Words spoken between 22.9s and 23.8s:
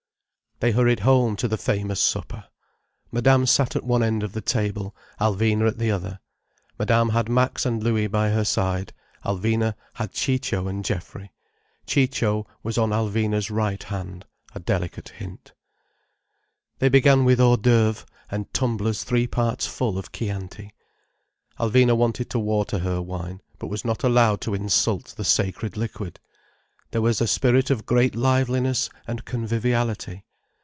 wine, but